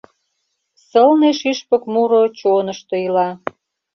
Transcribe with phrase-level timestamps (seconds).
[0.87, 3.29] Сылне шӱшпык муро чонышто ила.